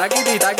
daggy 0.00 0.20
dee 0.26 0.38
daggy 0.44 0.59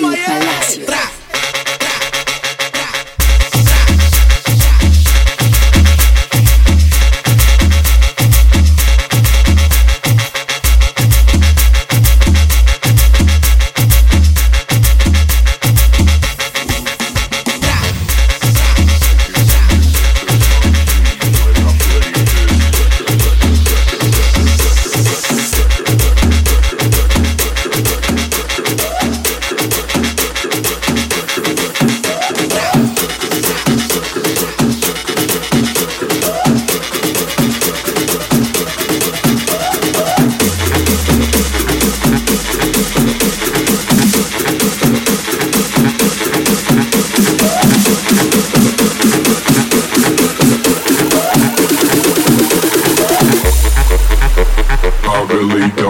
Miami. 0.00 0.43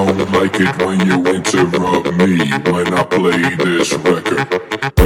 Don't 0.07 0.33
like 0.33 0.61
it 0.61 0.77
when 0.85 1.01
you 1.07 1.15
interrupt 1.35 2.13
me 2.19 2.37
when 2.71 2.93
I 2.93 3.03
play 3.05 3.55
this 3.57 3.95
record. 3.95 5.03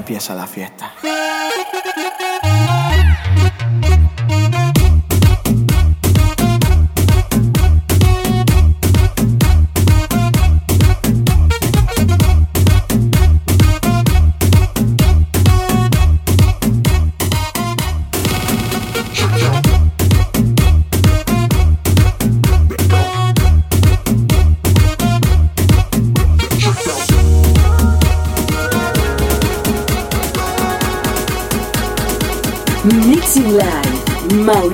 empieza 0.07 0.35
la 0.37 0.47
fiesta. 0.47 0.96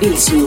Beats 0.03 0.42